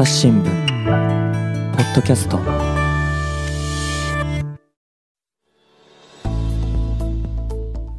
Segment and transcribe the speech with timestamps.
[0.00, 0.44] 朝日新聞
[1.76, 2.38] ポッドキャスト。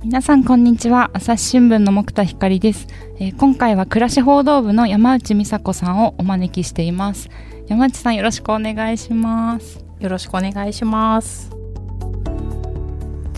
[0.04, 1.12] 皆さんこんにちは。
[1.14, 2.88] 朝日新聞の木田光です、
[3.20, 7.30] えー、今回は暮らし報道部の山内美佐子さんをお招きしています。
[7.68, 9.86] 山内さんよろしくお願いします。
[10.00, 11.52] よろしくお願いします。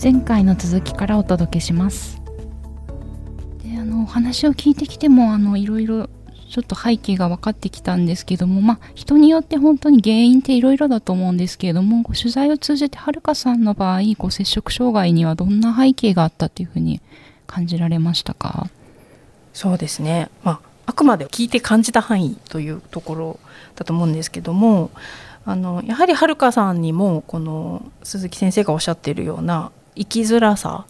[0.02, 2.18] 前回の続きからお届けします。
[3.62, 6.08] であのお話を聞いてきてもあのいろいろ
[6.54, 17.00] ちょっと背景が分かってきたんですけども、まあ、人によって本当に原因っていろいろだと思うんですけれども、取材を通じてはるかさんの場合、こう摂食障害にはどんな背景があったというふうに
[17.48, 18.68] 感じられましたか？
[19.52, 23.40] そうですね、まあ、あくまで聞いて感じた範囲というところ
[23.74, 24.92] だと思うんですけども
[25.44, 30.86] あのやはりはるかさんにもこの鈴木先生がおっしゃっているような生きづらさ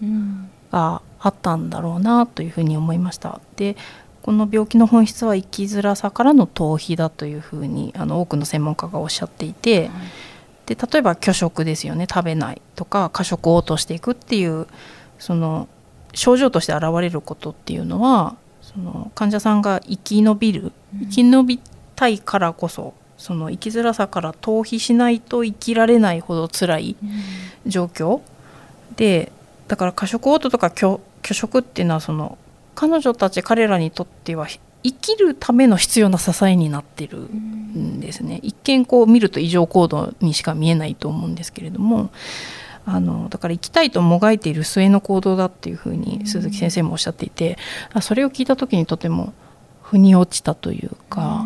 [0.70, 3.40] があったんだろうなというふうに思いました。
[3.56, 3.76] で
[4.24, 9.90] この病気の本質は生きづらさからの逃避だというふうにあの多くの専門家がおっしゃっていて、
[10.64, 12.06] で例えば拒食ですよね。
[12.10, 14.66] 食べないとか過食を落としていくっていう
[15.18, 15.68] その
[16.14, 21.60] 症状として現れることっていうのはその患者さんが生き延びる生き延び
[21.94, 26.96] たいからこそその生きづらさから逃避しないと生きられないほど辛い
[27.66, 28.22] 状況、
[28.96, 29.30] で
[29.68, 31.00] だから過食嘔吐とか拒
[31.30, 32.38] 食っていうのはその
[32.74, 34.46] 彼女たち彼らにとっては
[34.82, 42.10] 生きるための必要な支えになってるんですね、一見こう見ると異常行動にしか見えないと思うんですけれども
[42.86, 47.56] あのだから生きたいともがいている末の行動だっていうふうに鈴木先生もおっしゃっていて
[48.02, 49.32] それを聞いた時にとても
[49.82, 51.44] 腑に落ちたというか。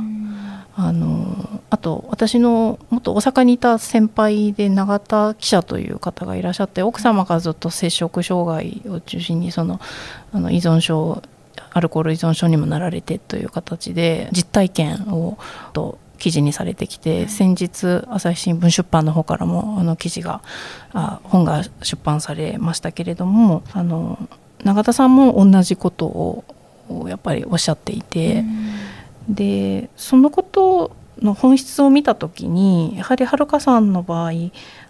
[0.81, 9.81] あのあと私のもっと大阪にいた先輩で永田記者という方がいらっしゃって奥様がずっと摂食障害を中心にその
[10.33, 11.21] あの依存症
[11.73, 15.37] アルコール依存症にもなられてという形で実体験を
[15.73, 20.43] と記事にされてきて先日朝日新聞出版の方からもあの記事が
[20.93, 24.29] あ本が出版されましたけれどもあの
[24.63, 26.45] 永田さんも同じことを
[27.09, 28.45] やっぱりおっしゃっていて。
[29.29, 34.33] でそのことの本質を見た時にやはりはるかさんの場合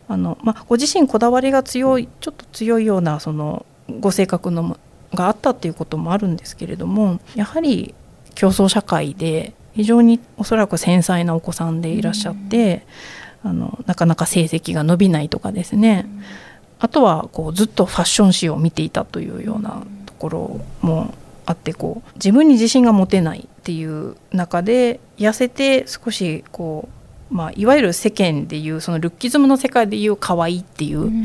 [0.08, 3.66] あの、まあ、ご自身こだわりが強いちょっと強いようなその
[4.00, 4.76] ご性格の
[5.14, 7.94] があったっていうこともあるんですけれどもやはり
[8.34, 12.84] 競争社会で非常におそらく繊細なお子さんでいらっしゃって、
[13.44, 16.22] うん、あのなかなか成績が伸びないとかですね、うん、
[16.80, 21.14] あとはこうずっとファッション誌を見ていたというようなところも
[21.46, 26.88] あってこう自分に自信が持てないっていう中で痩せて少しこ
[27.30, 31.22] う、まあ、いわゆる世間でいうそのルッキズムの世界でいう可愛いっていう、うん、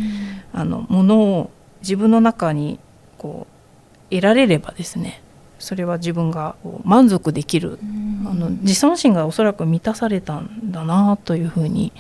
[0.52, 2.80] あのものを自分の中に
[3.18, 5.22] こう得られればですね
[5.58, 11.94] それは自分が満足できる、うん、あの自尊心がおそらく満たされたんだなというふうに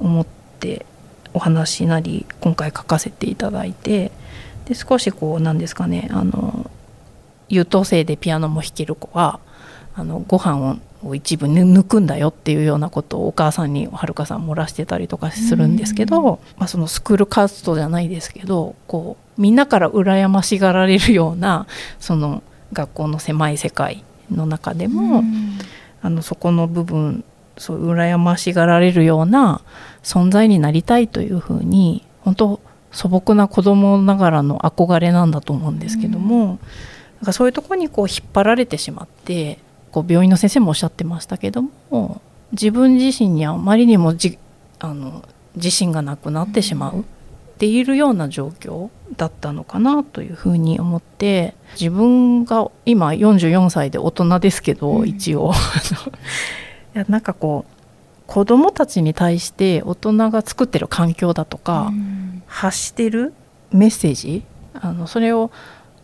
[0.00, 0.26] 思っ
[0.58, 0.86] て
[1.34, 4.10] お話なり今回書かせていただいて
[4.64, 6.68] で少しこうなんですかねあの
[7.48, 9.38] 優等生でピアノも弾ける子は
[9.98, 21.66] あのご飯を一部抜くんだよっていうようなことをお母さんにはるかさん漏らしてたりとかするんですけど、まあ、そのスクールカーストじゃないですけどこうみんなから羨ましがられるような
[21.98, 25.24] その学校の狭い世界の中でも、
[26.02, 27.24] あのそこの部分
[27.56, 29.62] そう羨ましがられるような
[30.02, 32.60] 存在になりたいというふうに本当
[32.92, 36.58] 素朴な子供ながらの憧れなんだと思うんですけども。
[37.18, 39.58] なんかそういうとこにこう引っ張られてしまって
[39.90, 42.20] こう病院の先生もおっしゃってましたけども
[42.52, 44.38] 自分自身にあまりにもじ
[44.78, 45.24] あの
[45.56, 47.04] 自信がなくなってしまうっ
[47.58, 55.52] ていうような状況だったのかなというふうに思って自分が今44歳で大人ですけど、一応。
[56.94, 57.72] いやなんかこう
[58.28, 61.92] 子どもたちに対して大人が作ってる環境だとか、
[62.46, 63.34] 発してる
[63.72, 64.44] メッセージ
[64.74, 65.50] あのそれを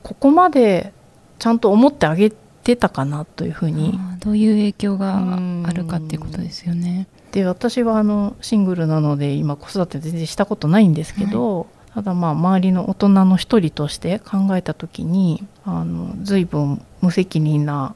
[0.03, 0.93] ここまで
[1.39, 2.44] ちゃんと思ってあげて
[2.77, 3.99] たかなというふうに。
[4.25, 7.07] どういう影響があるかっていうことですよね。
[7.33, 17.95] で私はあのシングルなので今子育て全然したことないんですけど、はい、ただまあ周りの大人の一人として考えた時にあの随分無責任な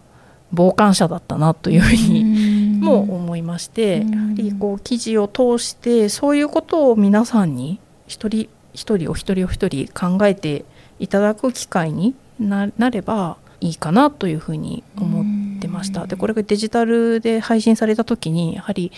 [0.52, 10.64] 傍観者だったなというふうに も思いましてやはりこう記事を通してそういうことを皆さんに一人一人お一人お一人考えて
[10.98, 16.06] いただく機会になればいいかなというふうに思ってました。
[16.06, 18.92] でこれがデジタルで配信された時にやはり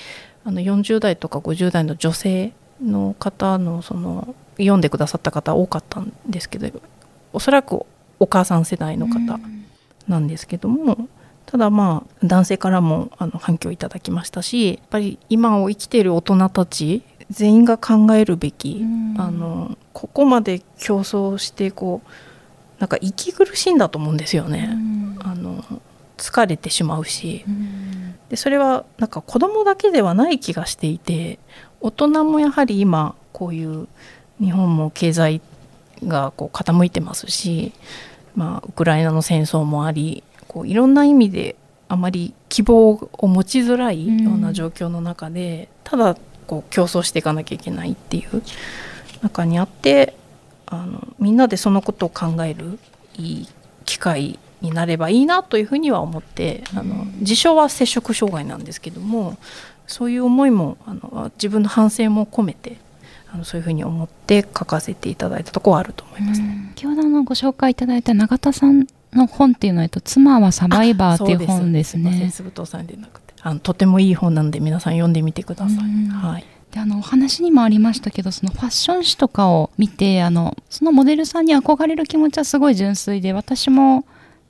[0.44, 2.52] あの40代とか50代の女性
[2.82, 6.80] の方のその読んでくださった方多かったんですけど
[7.32, 7.84] おそらく
[8.18, 9.38] お母さん世代の方
[10.08, 11.08] なんですけども
[11.46, 18.84] ただまあ男性からもあの反響いただきましたしやっぱり今を生きている大人たち全員が考えるべき、
[19.16, 22.08] あのここまで競争してこう
[22.80, 24.76] なんか息苦しいんだと思うんですよね。
[25.20, 25.62] あの
[26.16, 27.44] 疲れてしまうし、
[28.30, 31.38] でそれはなんか子供だけではない気がしていて
[31.80, 33.86] 大人もやはり今こういう
[34.40, 35.40] 日本も経済
[36.04, 37.72] がこう傾いてますし、
[38.34, 41.56] まあ、ウクライナの戦争もありこういろんな意味で
[41.88, 46.16] あまり希望を持ちづらいような状況の中で、ただ
[46.46, 48.42] こう競争していかなきゃいけないっていう
[49.22, 50.14] 中にあって
[50.70, 52.78] あのみんなでそのことを考える
[53.16, 53.48] いい
[53.84, 59.36] 機会になればいいなというふうには思ってあの自称は摂食障害なんですけども
[59.86, 62.76] そういう思いもあの自分の反省も込めて
[63.32, 66.40] あのそういうふうに思って書かせていただいたところはあると思います。
[66.74, 72.30] 先ほどのご紹介いただいた永田さんの本っていうのは、えっと、妻はサバイバーっていう本ですね。
[72.32, 76.08] すすさんでなくてあのとてもいい本なんで皆さん読んでみてください。
[76.08, 76.44] はい。
[76.72, 84.04] であのお話にもありましたけどそのファッション誌とかを見てあのそのモデルさんに憧れる気持ちはすごい純粋で私も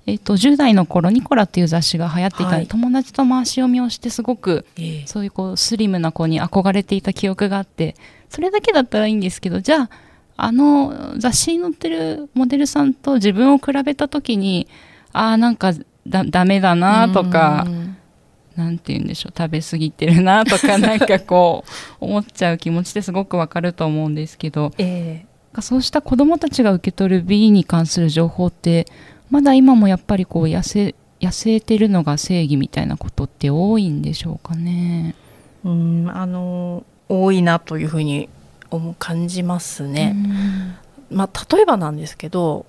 [0.06, 7.94] えっと、10代の頃ニコラっていう雑誌が流行っていた、はい、友達と回し読みをしてすごく、えー、そういうこうスリムな子に憧れていた記憶があって
[8.28, 9.90] それだけだったらいいんですけどじゃあ
[10.36, 14.66] あの雑誌に載ってるモデルさんと自分を比べた時に
[15.12, 15.74] ああなんか
[16.08, 17.66] だダメだなとか
[18.56, 21.64] 何て言うんでしょう食べ過ぎてるなとかなんかこ
[22.00, 28.86] う思っちゃう気持ちってすごくわかると思うんですけど、えー、そうした子どもたちが受け取る美に関する情報って
[29.30, 35.14] まだ今もやっぱりこう痩せ痩せてるのが正義みたいなことって多いんでしょうかね。
[35.64, 38.28] うんあの多いなというふうに
[38.98, 40.16] 感じますね。
[41.10, 42.66] まあ、例えばなんですけど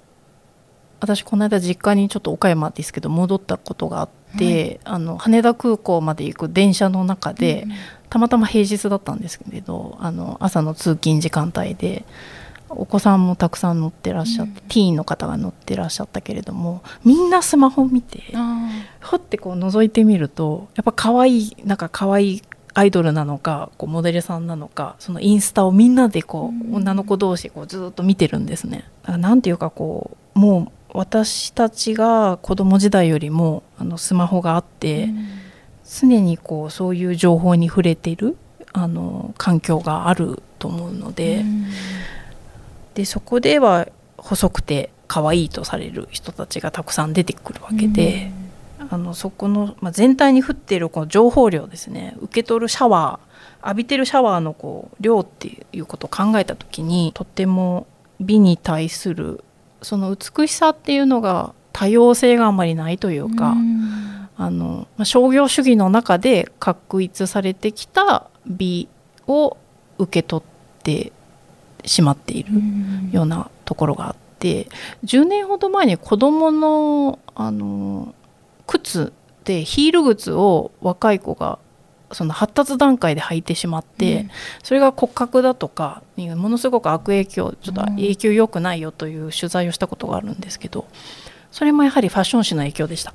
[1.01, 7.71] 私この間実家にちょっと岡山ですけど戻ったことがあって、はい、あの羽田空港まで行く電車の中で、うん、
[8.09, 12.05] たまたま平日だったんですけどあの朝の通勤時間帯で
[12.69, 18.23] お子さんもたくさん乗ってらっしゃって、うん、ティーンの方が乗ってらっしゃったけれどもみんなスマホを見て
[19.01, 22.41] ほってこう覗いてみるとやっぱ可愛いなんか可愛い
[22.73, 28.85] アイドルなのかこうモデルさんなのかそのインスタをみんなでこう、うん、女の子同士こうずっと見てるんですね。
[29.01, 35.27] だからなんていうかこうもう私たちが子供時代よりもあのスマホがあって、うん、
[35.99, 38.37] 常にこうそういう情報に触れている
[38.73, 41.37] あの環境があると思うので。
[41.39, 41.65] うん
[42.93, 48.31] でそこでは細くて可愛いとされる人たちがたくさん出てくるわけで、
[48.79, 57.87] うん、あのそこの、まあ、全体に降っているこの情報量ですね受け取るシャワー浴びてるシャワーのこう量っていうことを考えた時にとっても
[58.19, 59.43] 美に対する
[59.81, 68.87] その美しさっていうのが多様性があんまりないというか、うん、あのまあ、商業主義の中で確立されてきた美
[69.27, 69.57] を
[69.97, 71.11] 受け取って
[71.85, 72.51] しまっている
[73.11, 74.67] ようなところがあって、
[75.05, 78.13] 10年ほど前に子どものあの
[78.67, 79.13] 靴
[79.43, 81.59] でヒール靴を若い子が
[82.13, 84.29] その発達段階で履いてしまって、うん、
[84.63, 90.87] それが骨格だとかにものすごく悪影響ちょっと影響良くないよという取材をしたことがあるんですけど、
[91.51, 93.13] それもやはりファッション誌の影響でした。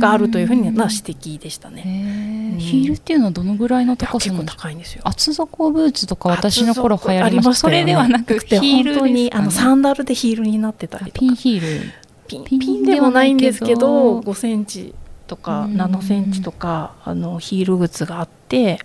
[0.00, 4.30] があるというふうな指摘でしたね、ヒールっていうのはどのぐらいの高さ？
[4.30, 5.02] 結構高いんですよ。
[5.04, 11.92] 厚底ブーツとか私の頃流行りました、ね、それではなくてヒールに、あのサンダルでヒールになってたりピンヒール。
[12.28, 14.92] ピンピンでもないんですけど5センチ
[15.26, 18.78] とか7センチとかあのヒール靴があって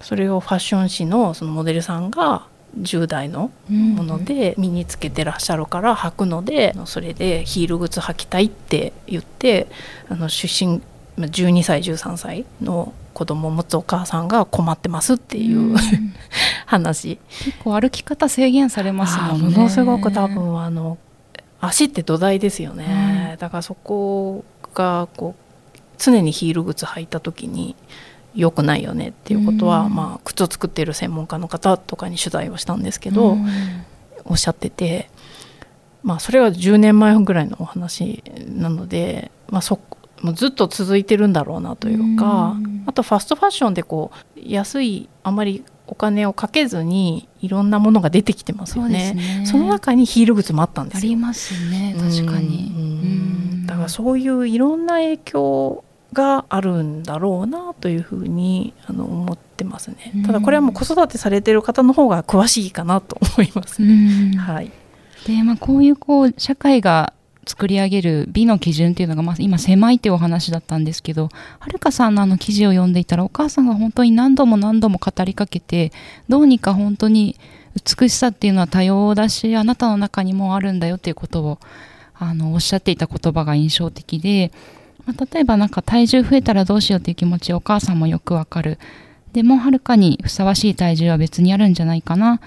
[0.00, 2.46] それをファッション誌のそのモデルさんが
[2.80, 9.68] 10代のもので身につけてらっしゃるから履くのでそれでヒール靴履きたいって言って
[10.08, 10.80] あの出身
[11.16, 15.76] 12歳13歳の子供を持つお母さんが困ってますっていう、
[16.66, 17.20] 話。
[17.44, 19.56] 結構歩き方制限されますもんね。
[19.56, 20.98] ものすごく多分あの
[21.60, 25.43] 足って土台ですよね、うん、だからそこがこう
[26.04, 27.76] 常にヒール靴履いた時に
[28.34, 33.36] 良くないよねっていうことは、まあ、靴を作っている専門家の方とかに取材をしたんですけど、
[34.24, 35.08] おっしゃってて、
[36.02, 39.78] まあ、それは10年前ぐらいのお話なので、まあ、そ
[40.22, 42.56] もうずっと続いてるんだろうなというか、
[42.86, 49.44] あとファストファッションでこう安いあまりお金をかけずにいろんなものが出てきてますよね。
[49.44, 51.10] そ、ね、の中にヒール靴もあったんですよ。
[51.10, 53.66] ありますね確かに。
[53.66, 55.84] だからそういういろんな影響
[56.14, 60.12] があるんだろうなというふうにあの思ってますね。
[60.24, 64.72] ただこれはもう子育てされてる方の方が詳しいかなと思います、ね、はい。
[65.26, 67.12] でまあこういうこう社会が
[67.46, 71.28] 作り上げる美の基準っていうのが、まあ、今狭いっていうお話だったんですけど
[71.58, 75.92] はるかさんのあの記事を読んでいたらお母さんが本当に何度も何度も語りかけて
[76.28, 77.36] どうにか本当に
[77.98, 81.58] 美しさっていうのは多様だしあなたの中にもあるんだよっていうことを
[82.14, 84.52] あのおっしゃっていた言葉が印象的で、
[85.06, 88.78] まあ、例えばなんか体重増えたらどうしようっていう気持ちお母さんもよくわかる。
[89.32, 92.40] でもはるかにふさわしい体重は別にあるんじゃないかな。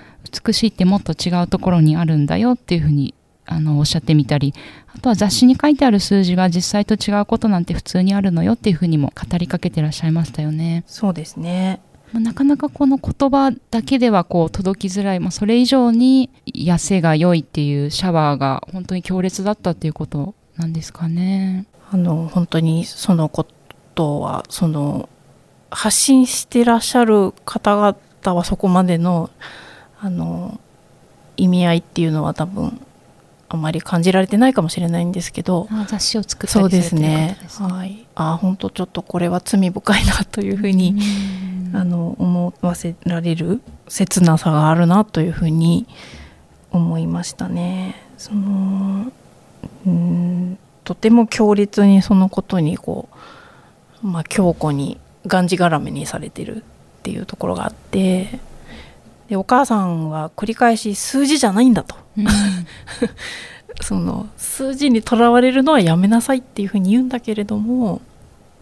[0.46, 3.14] 美しいってもっと違うところにあるんだよっていうふうに
[3.46, 4.54] あのおっしゃってみたり。
[4.96, 10.84] あとは雑誌に書いてある数字が実際と違うことなんて普通にあるのよっていうふうにも語りかけてらっしゃいましたよね。
[10.88, 11.82] そうですね。
[12.14, 21.66] なかなかこの言葉だけではこう届きづらい、まあ、それ以上に痩せが良いっていうシャワーが本当に強烈だったっていうことなんですかね。
[21.92, 23.46] あの本当にそのこ
[23.96, 25.10] とはその
[25.70, 29.30] 発信してらっしゃる方々はそこまでの
[30.00, 30.60] あの
[31.38, 32.80] 意味合いっていうのは多分
[33.50, 38.06] あまり感じられてないかもしれないんですけど雑誌を作ったそうですね、ね、はい。
[38.16, 41.00] あ本当ちょっとこれは罪深いなというふうに
[41.74, 45.88] あの思わせられる切なさがあるなというふうに
[46.72, 47.96] 思いましたね。
[48.18, 49.12] その
[49.86, 53.10] うんとても強烈にそのことにこ
[54.02, 56.62] う、まあ、強固にがんじがらめにされてるっ
[57.04, 58.40] ていうところがあって
[59.28, 62.28] でお母さんは繰り返し数字じゃないんだと、うん、
[63.84, 68.00] その数字にとらわれるのはやめなさいっていうふうに言うんだけれども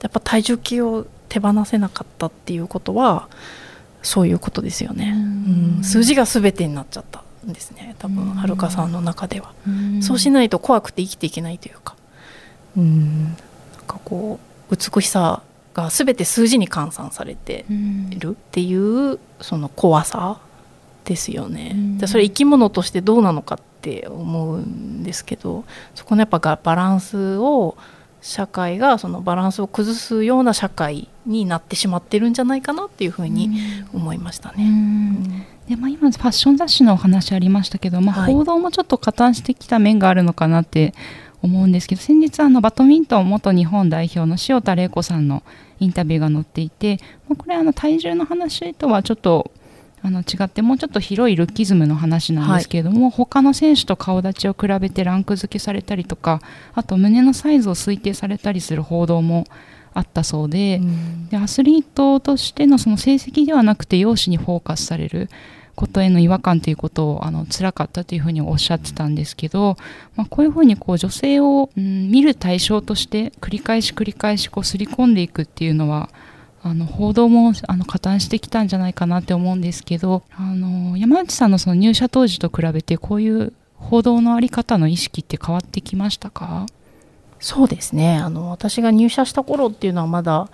[0.02, 3.30] やっぱ体重計を手放せなかったっていうことは
[4.02, 9.54] そういうことですよね、うん、数字が全てになっちゃったんですね多分はるかさんの中では。
[10.02, 11.95] そうしないと怖くて生きていけないというか
[12.78, 13.24] うん。
[13.24, 13.36] なん
[13.88, 14.40] かこ
[14.70, 15.42] う美しさ
[15.74, 17.66] が全て数字に換算されて
[18.18, 20.40] るっていうその怖さ
[21.04, 21.76] ですよね。
[22.00, 27.78] でそれ生き物としてどうなのかって思うんですけどそこのやっぱバランスを
[28.22, 33.52] 社会がそのバランスを崩すような社会になってしまってるんじゃないかなっていうふうに
[33.94, 35.46] 思いましたね。
[35.68, 40.94] でまあ、今ファッション雑誌のお話ありましたけど、まあ、報道もちょっと加担してきた面があるのかなって
[41.46, 45.44] 思うんですけど先日あのバドミントン元日本代表の塩田玲子さんの
[45.80, 49.52] インタビューが載っていて、まあ、これあの体重の話とはちょっと
[50.02, 56.42] あの違ってもうちょっと広いルッキズムの話なんですけれども、はい、他の選手と顔立ちを比べてランク付けされたりとか
[56.76, 59.46] あと胸のサイズを推定されたりする報道も
[59.96, 65.30] あったそうでうん、でアスリートとしてのその成績ではなくて容姿にフォーカスされる
[65.76, 69.78] ことへの違和感ということをあの辛かったというふうにおっしゃってたんですけど、
[70.16, 76.10] まあ、こういうふうにこう女性を、うん、見る対象として繰り返し繰り返しこう刷り込んでいくっていうのは
[76.64, 86.66] あの報道もあの加担してきたんじゃないかなって思うんですけどあの山内さんのその入社当時と比べてこういう報道の在り方の意識って変わってきましたか？
[87.40, 88.18] そうですね。
[88.18, 90.50] あの私が入社した頃っていうのはまだ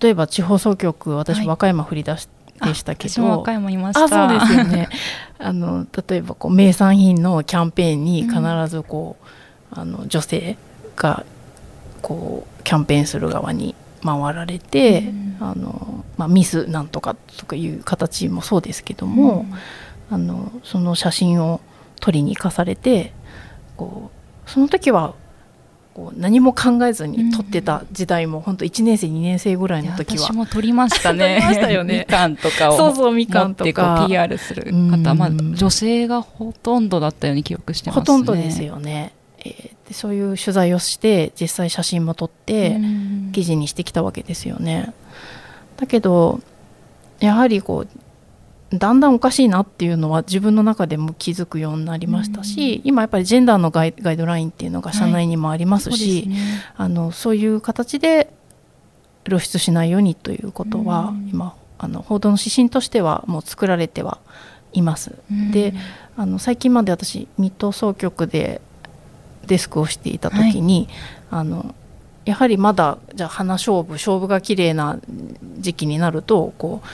[0.00, 2.28] 例えば地方総局私、はい、和歌山振り出し
[2.62, 3.24] でしたけど。
[3.24, 4.08] 和歌山いました。
[4.08, 4.88] そうですよね。
[5.38, 9.16] あの例えばこう名産品のキャンペーンに必ずこ
[9.72, 10.58] う、うん、あの女性
[10.96, 11.24] が
[12.02, 13.74] こうキャンペーンする側に
[14.04, 19.46] 回られて、うん、あのまあ、ミスなんとかとかいう形もそうですけども、
[20.10, 21.62] うん、あのその写真を
[21.98, 23.14] 撮りに行かされて
[23.78, 24.10] こ
[24.46, 25.14] うその時は
[26.00, 30.24] こう何も考えずに撮ってた時代も、うん、本当1年生2年生ぐらいの時は。
[30.24, 31.40] 私も撮りましたね。
[31.44, 32.06] ましたよね。
[32.08, 34.06] みかんとかをそうそうみかんとか。
[34.08, 38.00] PR する方、まあ、女性がほとんどだったように記憶してますね。
[38.00, 42.80] ほとんどですよね、えー、でそういう取材をして実際写真も撮って
[43.32, 44.94] 記事にしてきたわけですよね。
[45.76, 46.40] だけど
[47.18, 47.99] やはりこう
[48.72, 56.38] だんだんおかしいなっていうのは自分の中でも気づくようになりましたし、うん、今やっぱりジェンダーのガイドラインっていうのが社内にもありますし、はいそうね、
[56.76, 58.32] あのそういう形で
[59.24, 64.18] 露出しないようにということは、うん、今あの報道の指針としてはもう作られては
[64.72, 65.16] います。
[65.30, 65.74] うん、で
[66.16, 68.60] あの最近まで私水戸総局で
[69.46, 70.88] デスクをしていた時に、
[71.30, 71.74] はい、あの
[72.24, 75.00] やはりまだじゃあ花勝負勝負が綺麗な
[75.58, 76.86] 時期になるとこう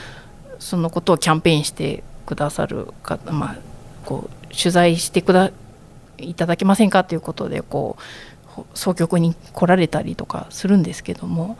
[0.58, 3.56] そのことをキャンペーンしてくださる方、まあ、
[4.04, 5.50] こう取材してくだ
[6.18, 11.58] いただけませんかということでこう総局に来られたりとかするんですけども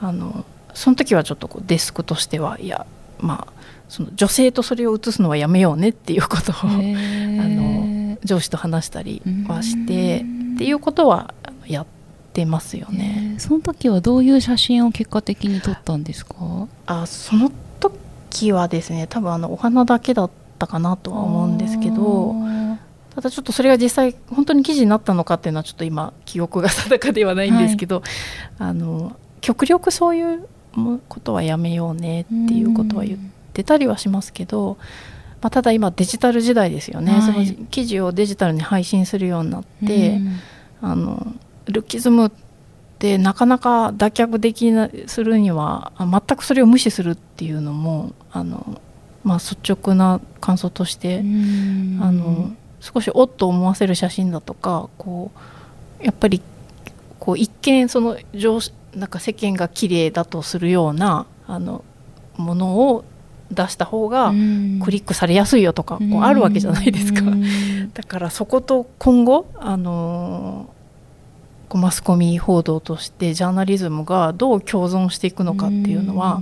[0.00, 2.86] あのその時はちょっとこうデスクとしてはいや
[3.18, 3.52] まあ
[3.88, 11.34] その女性とそれを映すのはやめようねっていうことをあの上司と話したりはしてっていうことは
[11.66, 11.86] やっ
[12.32, 13.34] てますよね。
[13.38, 16.68] その時はどういう写真を結果的に撮ったんですか？
[16.86, 17.50] あその
[18.30, 22.34] 時はですね多分あのお花だけだったかなとは思うんですけど
[23.14, 28.04] ただちょっとそれが実際本当に記事になったのかっていうのはちょっと今記憶が定かではないんですけど、はい、
[28.58, 30.48] あの極力そういう
[31.08, 33.18] ことはやめようねっていうことは言っ
[33.52, 34.76] てたりはしますけど、
[35.40, 40.20] まあ、ただ今デジタル時代ですよね、はい、その記事をデジタルに配信するようになって、
[40.80, 41.34] あの
[41.66, 42.47] ルッキズムって
[43.18, 48.80] なかなか脱却できなするには全くそれを無視するっていうのもあの、
[49.22, 52.50] まあ、率直な感想としてあの
[52.80, 55.30] 少しおっと思わせる写真だとかこ
[56.00, 56.42] うやっぱり
[57.20, 58.58] こう一見その上
[58.94, 61.84] なんか世間が綺麗だとするようなあの
[62.36, 63.04] ものを
[63.50, 64.30] 出した方が
[64.82, 67.22] クリックされやすいよとかこうあるわけじゃないですか。
[67.94, 70.70] だからそこと今後あの
[71.76, 76.40] マスコミ報道としてジャーナリズムがどう共存していくのかっていうのは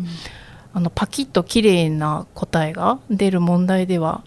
[0.72, 4.22] あのパキッと綺麗な答えが出る問題では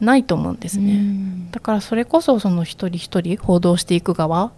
[0.00, 1.02] ないと思うんですね。
[1.50, 4.52] だからそれこそその一人一人報道していく側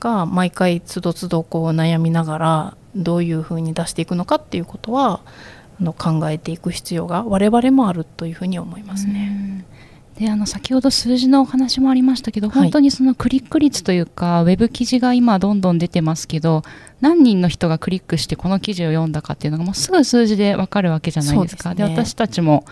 [0.00, 5.20] が毎回つどつどこう悩みながらどういうふうに出していくのかっていうことは
[5.80, 9.64] あの考えていく必要が我々もあるというふうに思いますね。
[10.18, 16.62] であの先ほど数字のお話もありましたけど、本当にそのクリック率というか、ウェブ記事が今どんどん出てますけど
[17.02, 21.74] 何人の人がクリックしてこの記事を読んだかっていうのがもうすぐ数字で分かるわけじゃないですか。
[21.74, 22.64] で、ね、私たちも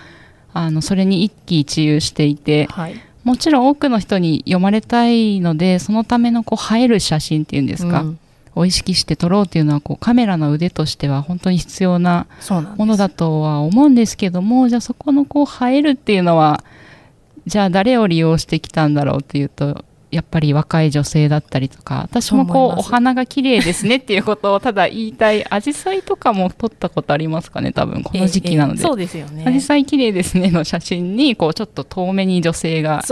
[0.54, 8.18] あのそれに一喜一憂していて、はい、もちろん多くの人に読まれたいのでそのためのこう映える写真っていうんですか、うん、
[8.54, 12.26] を意識して撮ろうっていうのはこうカメラの腕としては本当に必要な
[12.76, 16.62] ものだとは思うんですけどもじゃあそこのこう映えるっていうのは
[17.46, 19.84] じゃあ誰を利用してきたんだろうっていうと
[20.14, 29.44] やっぱり若い女性だったりとか私もこうお花が綺麗ですねっていうことをただ言いたいアジサイとかも撮ったことありますかね多分この時期なので、そうですよね。
[29.44, 33.02] アジサイ綺麗ですねの写真にこうちょっと遠目に女性が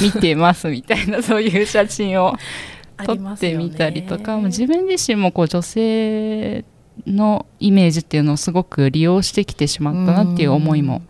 [0.00, 2.36] 見てますみたいなそういう写真を
[3.04, 6.64] 撮ってみたりとか、も自分自身もこう女性
[7.08, 11.02] のイメージっていうのをすごく利用してきてしまったなっていう思いも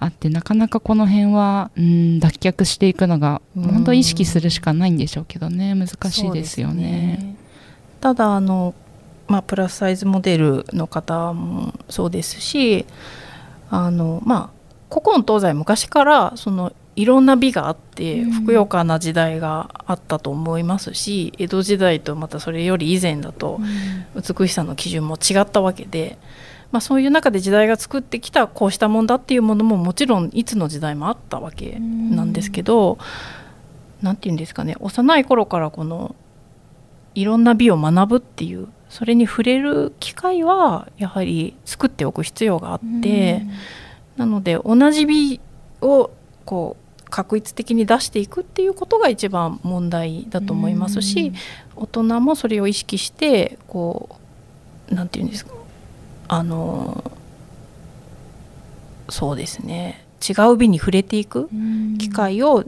[0.00, 6.82] あってなかなかこの辺は、うん、脱却していくのが本当意識するしかないんでしょうけどね難しいですよね。
[6.82, 7.36] ね
[8.00, 8.74] ただあの、
[9.26, 12.86] まあ、プラスサイズモデルの方もそうですし
[13.70, 23.60] あの、まあ、古今東西昔からそのいろんな美があってふくよかな時代があったと思いますし、江戸時代とまたそれより以前だと
[24.16, 26.18] 美しさの基準も違ったわけで。
[26.70, 32.98] まあ、そういう中で時代が作ってきたこうしたもんだっていうものももちろんいつの時代もあったわけなんですけど
[34.02, 36.14] 何て言うんですかね幼い頃からこの
[37.14, 43.42] いろんな美を学ぶっていうそれに触れる機会はやはり作っておく必要があって
[44.16, 45.40] なので同じ美
[45.80, 46.10] を
[46.44, 51.32] こう確一的に出していくっていうことが一番問題だと思いますし
[51.74, 54.18] 大人もそれを意識してこ
[54.90, 55.57] う何て言うんですか
[56.28, 57.02] あの
[59.08, 60.04] そうですね。
[60.26, 61.48] 違う美に触れていく
[61.98, 62.64] 機会を、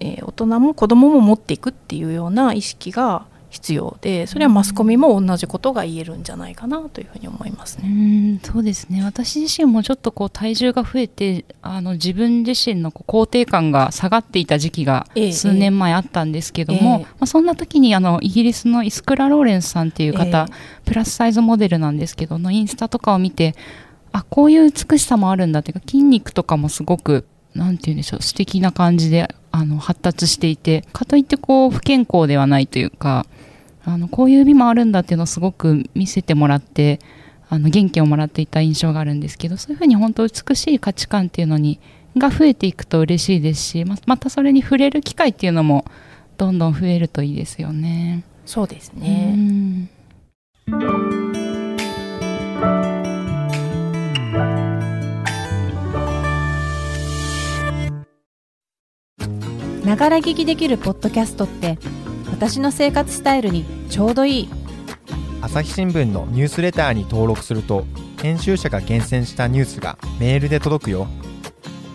[0.00, 7.88] えー、大人も子供も持っていくっていうような意識が必要でそれはマスコミも同じことが言えるんじゃないかなというふうに思いますね。
[7.88, 9.02] うんそうですね。
[9.02, 17.04] 私自身もちょっとこう体重が増えてあの自分自身のこう肯定感が下がっていた時期が数年前あったんですけども、ええ。
[17.04, 20.52] まあ、そんな時にあのイギリスのイスクラ・ローレンスさんっていう方、え、
[20.84, 23.54] プラスサイズモデルなんですけどのインスタとかを見て
[24.12, 33.26] あこういう美しさもあるんだっていうか筋肉とかもすごくなんて言うんでしょう素敵な感じであの発達していてかといってこう不健康ではないというか
[33.86, 36.98] あのこういう美もあるんだっていうのをすごく見せてもらって
[37.48, 41.78] あの元気をもらっていた印象があるんですけどそういうふうに本当美しい価値観っていうのに
[42.18, 45.84] が増えていくと嬉しいですしままたそれに触れる機会っていうのも
[46.36, 48.24] どんどん増えるといいですよね。
[48.44, 49.88] そうですね、
[59.84, 61.76] ながら聞きできるポッドキャストって
[62.36, 64.48] 私の生活スタイルにちょうどいい。
[65.40, 67.86] 朝日新聞のニュースレターに登録すると
[68.20, 71.06] 編集者が厳選したニュースがメールで届くよ。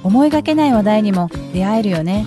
[0.04, 2.25] 思いがけない話題にも出会えるよね。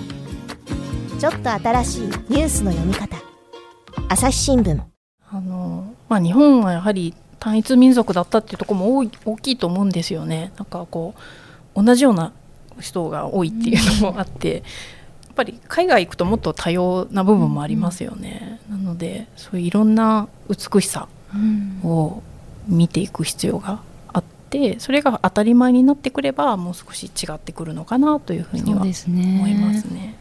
[1.19, 3.17] ちょっと新しいニュースの読み方。
[4.07, 4.79] 朝日新聞。
[5.29, 10.53] あの、まあ、日本はやはり単一民族だったっていうところも大きいと思うんですよね。
[10.55, 11.15] なんかこ
[11.75, 12.31] う同じような
[12.79, 14.63] 人が多いっていうのもあって、
[15.35, 21.07] ぱり海外行くともっと多様な部分もありますよね、うん、なのでそういういろんな美しさ
[21.83, 22.23] を
[22.67, 30.15] 見ていく必要があってそれが当たり前になってくればもう少し違ってくるのかなというふうには思いますね。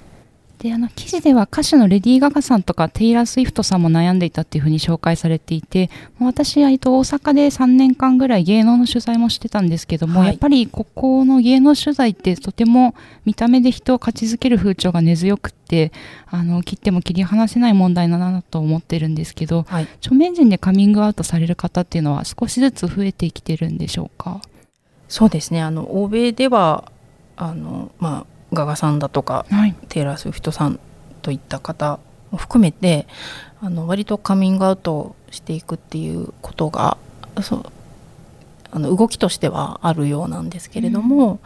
[0.65, 10.29] であの記事では歌手のレディー・ガガさんとかテイラー・スウィフトさんも悩んでいたっていうふうに紹介されていてもう私は、えっと、大阪で3年間ぐらい芸能の取材もしてたんですけども、はい。
[10.31, 12.95] やっぱりここの芸能取材ってとても
[13.27, 15.93] 見た目で人を勝ちづける風潮が根強くって
[16.29, 24.41] あの切っても切り離せない問題だなと思ってるんですけどはい、著名人でカミングアウトされる方っていうのは少しずつ増えてきてるんでしょうか？
[25.09, 25.61] そうですね。
[25.61, 26.91] あの欧米では
[27.37, 30.81] あの、まあ、ガガさんだとかはい、テイラー・スウィフトさん
[31.23, 31.99] といった方
[32.31, 33.07] も含めて
[33.61, 36.97] あの割とカミングアウトしていくっていうことが
[37.43, 37.65] そう
[38.71, 41.39] あの動きとしてはあるようなんですけれども、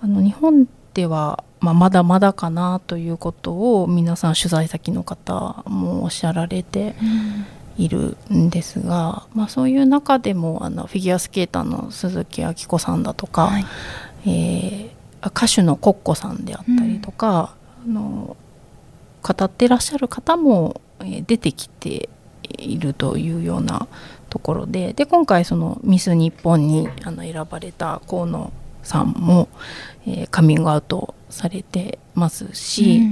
[0.00, 6.94] あの日本では、まあ、まだまだかなということを皆さん取材先の方もおっしゃられて
[7.76, 13.64] いるんですが、まあ、そういう中でもあのフィギュアスケーターの鈴木明子さんだとか、はい。
[14.24, 17.54] えー歌手のコッコさんであったりとか、
[17.84, 18.36] あの
[19.22, 22.08] 語ってらっしゃる方も、えー出てきて
[22.42, 23.86] いるというような
[24.30, 28.52] ところでで今回そのミス日本にあの選ばれた河野
[28.82, 29.48] さんも、
[30.06, 33.02] えーカミングアウトされてますし、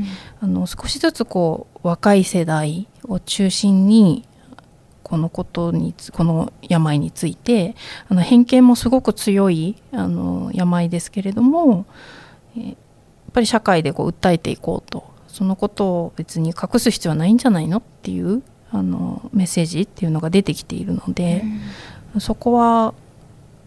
[0.40, 4.25] あの少しずつこう若い世代を中心に
[5.07, 7.77] このことにつこの病について
[8.09, 11.87] あの偏見もすごく強いあの病ですけれども、
[12.57, 12.77] えー
[13.27, 21.45] やっぱり社会でこう訴えていこうとそのことを別に隠す必要はないんじゃないのっていうあのメッセージっていうのが出てきているので、
[22.19, 22.95] そこは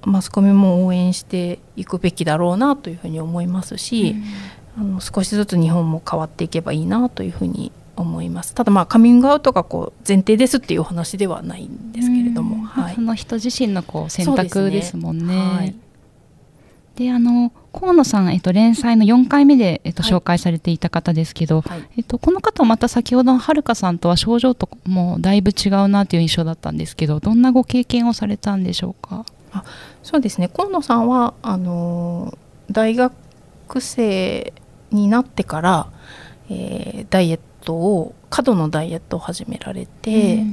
[0.04, 4.16] マスコミも応援していくべきだろうなというふうに思いますし、
[4.76, 8.54] あの少しずつ日本も変わっていけばいいなというふうに思います。
[8.56, 12.62] ただまあカミングアウトがこう前提ですっていうお話ではないんですけれども、うん。
[12.64, 12.96] はい。
[12.96, 15.36] その人自身のこう選択ですもんね。
[15.36, 15.76] はい。
[16.96, 21.84] であの河野さん、えっと、連載の4回目で、えっと、はい紹介されていた方ですけど、はい。
[21.98, 29.26] えっと、この方はまた先ほどのはるかさんとは症状ともだいぶ違うなという印象だったんですけどどんなご経験をされたんでしょうか？
[30.04, 30.50] そうですね。
[30.50, 32.38] 河野さんはあの
[32.70, 33.14] 大学
[33.80, 34.52] 生
[34.92, 35.92] になってから、
[36.50, 40.44] えーダイエットを過度のダイエットを始められて、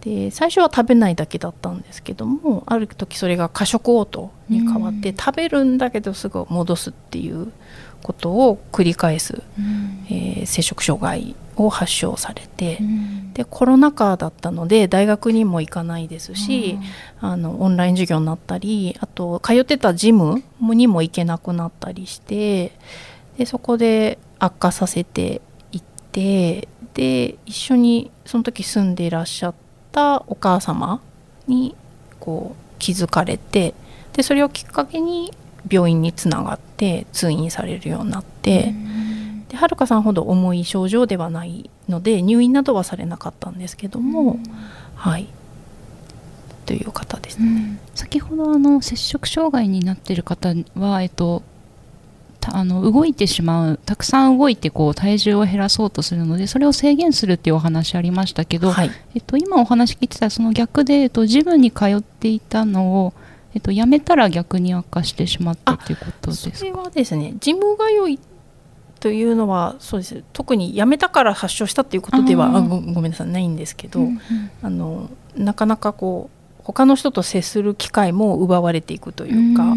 [0.00, 5.16] で最初は食べないだけだったんですけどもある時それが過食嘔吐に変わって、うん。
[5.16, 7.52] 食べるんだけどすぐ戻すっていう
[8.02, 9.42] ことを繰り返す、
[10.08, 12.78] えー摂食障害を発症されて、
[13.32, 16.78] でコロナ禍だったので大学にも行かないですし、
[17.20, 22.72] あのオンライン授業になったりあと通ってたジムにも行けなくなったりして
[23.38, 25.40] でそこで悪化させて
[26.16, 29.54] てで一緒にその時住んでいらっしゃっ
[29.92, 31.02] たお母様
[31.46, 31.76] に
[32.18, 33.74] こう気づかれて
[34.14, 35.30] でそれをきっかけに
[35.70, 38.74] 病院につながって通院されるようになって。
[39.48, 44.40] ではるかさんほど重い症状ではないので入院などはされなかったんですけども、
[44.96, 45.28] はい
[46.66, 47.46] という方ですね。
[47.46, 51.44] うん先ほどあの摂食障害になっている方は、えっと、た
[52.52, 63.14] あの動いてしまうたくさん動いてこう体重を減らそうとするのでそれを制限するっていうお話ありましたけど、はい、えっと、今お話聞いてたその逆で、えっと、ジムに通っていたのを、
[63.54, 66.56] えっと、やめたら逆に悪化してしまったっていうことですか？
[66.56, 68.18] それはですねジム通い
[68.98, 70.24] というのはそうです。
[70.32, 74.20] 特に辞めたから発症したっていうことではごめんなさいないんですけど、うんうん。
[74.62, 76.35] あのなかなかこう
[76.66, 79.76] 他の人と接する機会も奪われていくというか、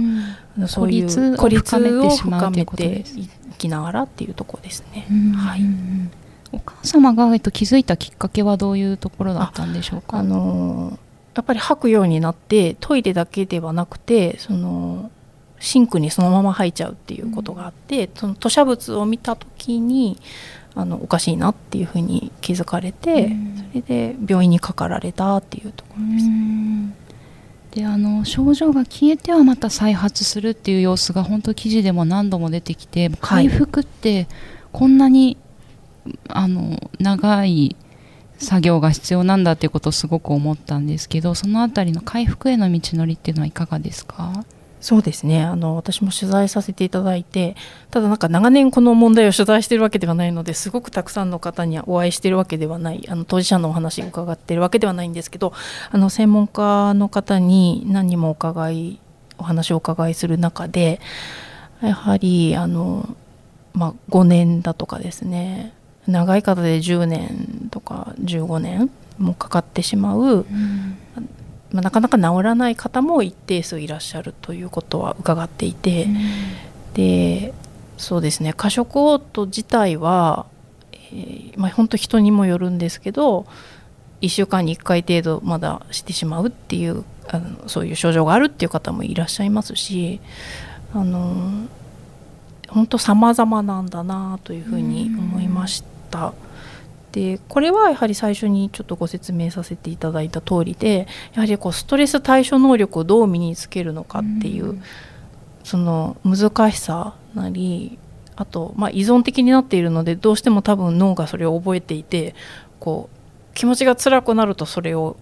[0.58, 5.06] うそういう孤立を深めていきながらっていうところですね。
[5.12, 5.32] うん。
[5.34, 5.62] はい。
[6.52, 10.18] お母様が、えっと、気づいたきっかけはどういうところだったんでしょうか？
[10.18, 10.98] あの
[11.36, 15.12] やっぱり吐くようになってトイレだけではなくてその
[15.60, 20.18] シンクにそのまま吐いちゃうっていうことがあって、その吐砂物を見た時に
[20.76, 23.56] あのおかしいなっていうふうに気づかれて、うん。
[23.58, 26.26] それで病院にかかられたっていうところです。
[26.26, 26.94] うん。
[27.72, 34.28] であの症状が消えてはまた再発するっていう様子が本当記事でも何度も出てきて回復って
[34.72, 35.38] こんなに、
[36.30, 37.76] あの長い
[38.40, 44.46] 作業が必要なんだっていうことをすごく思ったんですけどそのあたりの回復への道のりっていうのはいかがですか？
[44.82, 45.44] そうですね。
[45.44, 47.56] あの私も取材させていただいて
[47.92, 55.52] ただなんか長年この問題を取材しているわけではないのですごくたくさんの方にお会いしているわけではないあの当事者のお話伺っているわけではないんですけど
[55.92, 59.00] あの専門家の方に何人もお伺い
[59.38, 61.02] お話をお伺いする中で
[61.82, 63.18] やはりあの、
[63.74, 65.74] まあ、5年だとかですね
[66.08, 70.46] 長い方で10年とか15年もかかってしまう
[71.72, 76.08] まあ、なかなか治らない方も一定数いらっしゃるということは伺っていて、
[76.94, 77.54] で
[77.98, 83.46] そうですね過食嘔吐自体はーまあ、本当人にもよるんですけど
[84.22, 90.20] 1週間に1回程度まだしてしまうっていうあのそういう症状があるっていう方もいらっしゃいますし
[90.94, 91.68] あの
[92.68, 96.34] 本当様々なんだなというふうに思いました。
[97.12, 104.82] でこれはやはり最初にちょっとご説明させていただいた通りでやはりこうストレス対処能力をどう身につけるのかっていう、
[105.64, 107.98] その難しさなり
[108.36, 112.36] あと、まあ、依存的になっているのでどうしても多分脳がそれを覚えていて
[112.80, 115.18] こう気持ちが辛くなるとそれを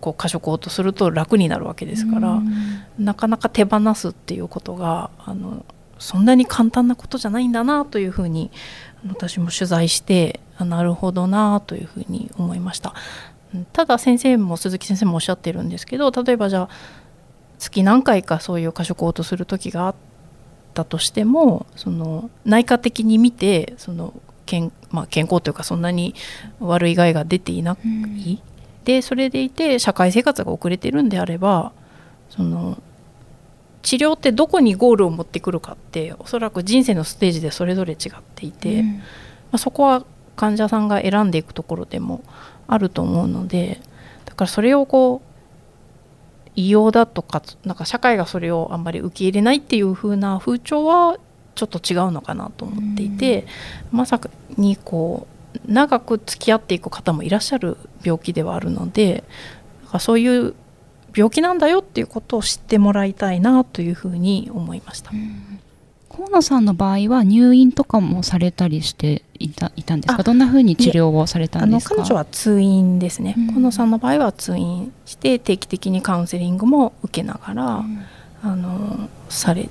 [0.00, 2.42] こう過食をとすると楽になるわけですから、
[2.98, 5.64] なかなか手放すっていうことがあの
[5.98, 8.50] そんなに簡単なことじゃないんだなというふうに
[9.08, 12.94] 私も取材してあなるほどなというふうに思いました。
[13.54, 16.68] うんただ先生も鈴木先生もおっしゃってるんですけど例えばじゃあ
[17.58, 19.94] 月何回かそういう過食をとする時があっ
[20.74, 24.14] たとしてもその内科的に見てその
[24.46, 26.14] 健,、まあ、健康というかそんなに
[26.60, 27.76] 悪い害が出ていな
[28.26, 28.42] い、
[28.84, 31.72] でそれでいて社会生活が遅れてるんであれば
[32.30, 32.82] その
[33.82, 39.00] 治療ってどこにゴールを持ってくるかっておそらく人生のステージでそれぞれ違っていて、ま
[39.52, 40.04] あ、そこは
[40.36, 42.24] 患者さんが選んでいくところでも
[42.68, 43.80] あると思うので
[44.24, 45.32] だからそれをこう
[46.54, 51.18] 異様だとかなんか社会がそれをあんまり受け入れないっていう風な風潮は
[51.54, 53.46] ちょっと違うのかなと思っていて、
[53.90, 54.18] まさ
[54.56, 55.26] にこ
[55.66, 59.24] う長く付き合っていく方もいらっしゃる病気ではあるので
[60.00, 60.54] そういう
[61.14, 65.10] 病気なんだよっていうことを知ってもらいたいなというふうに思いました。
[66.14, 71.94] 河野さんの場合は入院とかもされたりしていたいたんですあかどんなふうに治療をされたんですか？
[71.94, 73.46] 彼女は通院ですね、うん。
[73.48, 78.04] 河野さんの場合は通院して定期的にカウンセリングも受けながら、うん。
[78.42, 79.68] あのされ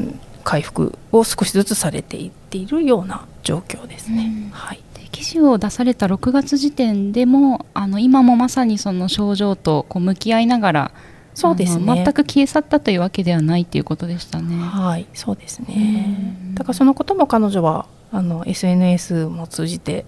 [0.00, 4.32] うん回復を少しずつされていっているような状況ですね。
[4.32, 4.50] うん。
[4.52, 10.92] はい、で記事を出された6月時点でもあの今もまさにその症状とこう向き合いながら
[11.34, 14.56] そうですね全く消え去ったというわけではないっていうことでしたね。
[14.56, 16.54] はい、そうですねうん。
[16.54, 20.06] だからそのことも彼女はあの SNS も通じて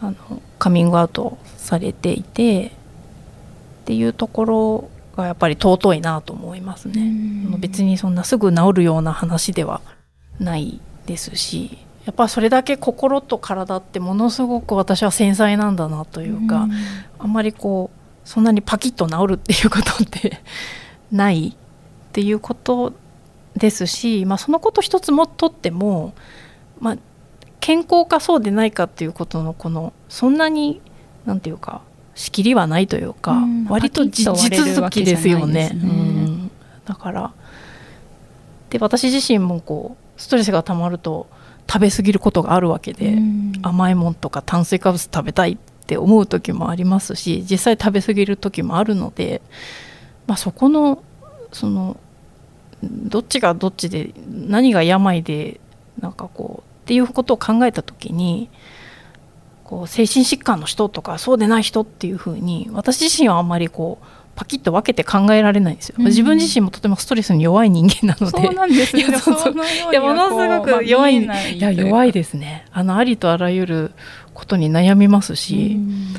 [0.00, 2.70] あのカミングアウトされていてっ
[3.84, 7.12] ていうところがやっぱり尊いなと思いますね。
[7.58, 9.80] 別にそんなすぐ治るような話では
[10.40, 16.72] ないですしやっぱそれだけ心と体ってものすごく私は繊細なんだなというか、ん。
[17.18, 20.40] あんまりこうそんなにパキッと治るっていうことって
[21.12, 22.94] ないっていうこと
[23.56, 26.14] ですし、まあ、そのこと一つもとっても、
[26.80, 26.96] まあ、
[27.60, 30.80] 健康かそうでないかっていうことのこのそんなに
[31.26, 31.82] なんていうか
[32.14, 34.38] 仕切りはないというか、うん割と地続
[34.88, 35.68] きですよね。
[35.68, 35.70] ね。
[35.74, 36.50] うん。
[36.86, 37.34] だから
[38.70, 41.26] で私自身もこうストレスがたまると
[41.70, 43.14] 食べ過ぎることがあるわけで。
[43.14, 49.42] うん甘いもんとか炭水化物食べたいって思う時もありますし実際食べ過ぎる時もあるので、
[50.26, 51.02] まあ、そこの
[51.52, 51.96] その
[52.82, 55.60] どっちがどっちで何が病で
[55.98, 58.48] なんかこうっていうことを考えた時に
[59.64, 64.06] こう精神疾患の人とかそうでない人っていうふうに私自身はあんまりこう
[64.38, 65.96] パキッと分けて考えられないんですよ。
[65.98, 66.04] うん。
[66.04, 68.38] 自分自身もとてもストレスに弱い人間なので。
[68.40, 69.08] そうなんですよ。
[70.00, 72.64] ものすごく弱い,、まあいや弱いですね。
[72.70, 73.90] あのありとあらゆる
[74.34, 76.14] ことに悩みますうし、ん。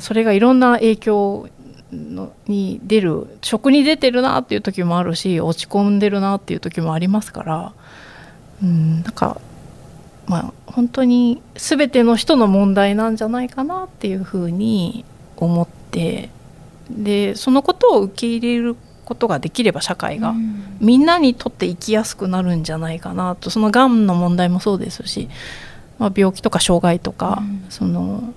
[0.00, 1.48] それがいろんな影響
[1.92, 7.72] のに出る食に出てるなっていう時もあるし落ち込んでるなっていう時もありますから
[8.62, 9.40] うんなんか
[10.26, 15.04] まあ本当に全ての人の問題なんじゃないかなっていうふうに
[15.36, 16.30] 思って
[16.96, 20.76] でそのことを受け入れることができれば社会が、うん。
[20.80, 23.50] みんなにとって生きやすくなるんじゃないかなと。
[23.50, 25.28] そのがんの問題もそうですし、
[25.98, 27.66] まあ、病気とか障害とか、うん。
[27.68, 28.32] その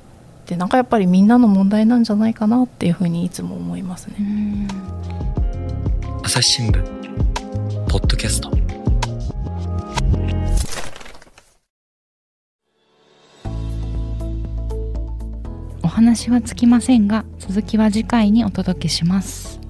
[0.46, 4.16] でなんかやっぱりみんなの問題なんじゃないかなっていうふうにいつも思いますね。
[4.20, 4.68] うん。
[6.24, 6.84] 朝日新聞
[7.88, 8.65] ポッドキャスト
[15.96, 19.62] 話はつきませんが続きは次回にお届けします。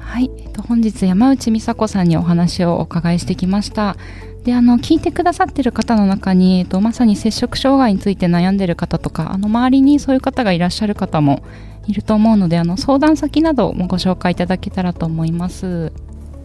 [0.00, 3.96] はい、えっと、本日山内美佐子さんにお話をお伺いしてきました。
[4.42, 11.44] であの聞いてくださってる方の中に、えっと、まさに摂食障害について悩んでる方とかあの周りにそういう方がいらっしゃる方も
[11.86, 15.92] いると思うのであの相談先などもご紹介いただけたらと思います。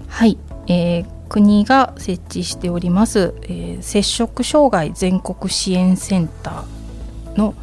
[0.07, 0.37] はい、
[0.67, 6.81] えー国が設置しております、えー摂食障害全国支援センター
[7.38, 7.54] の、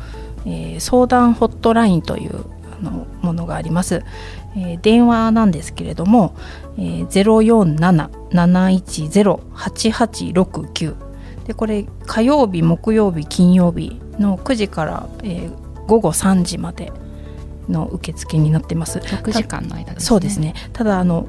[0.46, 2.44] えー相談ホットラインという
[2.80, 4.04] あのものがあります、
[4.56, 6.34] えー電話なんですけれども、
[6.78, 7.06] えー、
[8.32, 10.94] 047-710-8869
[11.46, 16.92] でこれ火曜日木曜日金曜日の9時から、えー午後3時まで
[17.68, 18.98] の受付になってます。
[18.98, 20.00] 6時間の間ね。
[20.00, 20.54] そうですね。
[20.72, 21.26] ただあの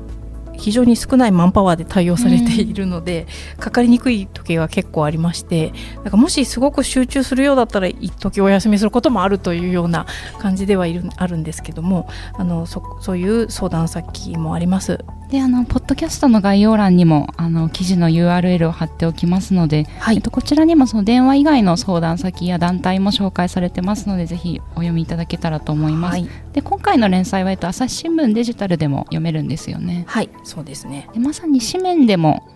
[0.60, 3.28] 非常に少ないマンパワーで対応されているので、
[3.60, 10.06] かかりにくい時が結構ありましてなんかもしすごく集中するようだったら一時お休みすることもあるというような
[10.40, 15.00] 感じではいるあるんですけどもあのそそういう相談先もあります。
[15.30, 20.16] であのポッドキャストの概要欄にもあの記事の URL を貼っておきますので、はい。
[20.16, 30.04] えっと、こちらにもその電話以外の相談先や団体も紹介されてますのでぜひお読みいただけたらと思います、はい、で今回の連載は、えっと、朝日新聞デジタルでも読めるんですよね。
[30.08, 31.08] はい、そうですね。
[31.14, 32.50] でまさに紙面でも、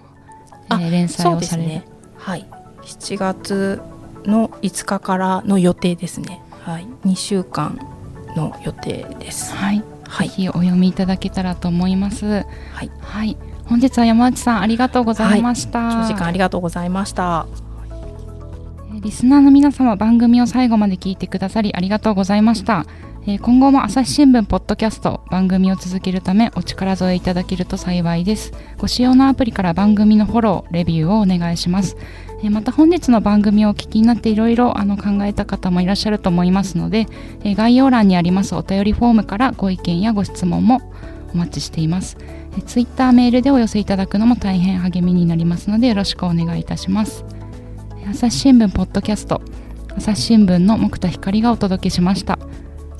[0.69, 1.85] あえー連載をされる、ね。
[2.17, 2.47] はい、
[2.81, 3.81] 7月
[4.25, 6.41] の5日からの予定ですね。
[6.61, 7.77] はい、2週間
[8.35, 9.53] の予定です。
[9.53, 9.83] はい、
[10.13, 10.29] はい。
[10.29, 12.25] ぜひお読みいただけたらと思います。
[12.25, 12.41] は
[12.83, 13.37] い、はい。
[13.65, 17.47] 本日は山内さんありがとうございました、長時間ありがとうございました。
[17.49, 17.63] えー
[19.01, 22.85] リスナーの皆様番組を最後まで聞いてくださりありがとうございました、
[23.25, 28.51] 今後も朝日新聞ポッドキャスト番組を続けるためお力添えいただけると幸いです。
[28.77, 31.95] ご使用のアプリから番組のフォローレビューをお願いします。
[32.51, 37.07] また本日の番組をお聞きになっていろいろ考えた方もいらっしゃると思いますので、
[37.45, 40.81] 概要欄にありますお便りフォームからご意見やご質問も
[41.33, 42.17] お待ちしています。
[42.65, 47.23] ツイッターメールでお寄せいただくのも大変励みになりますのでよろしくお願いいたします。
[48.05, 49.41] 朝日新聞ポッドキャスト
[49.95, 52.37] 朝日新聞の木田光がお届けしました。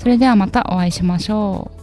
[0.04, 1.83] それではまたお会いしましょう。